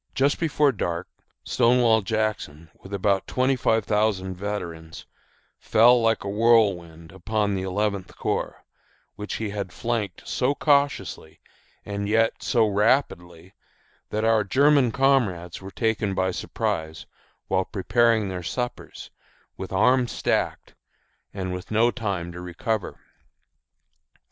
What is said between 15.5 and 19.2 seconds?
were taken by surprise while preparing their suppers,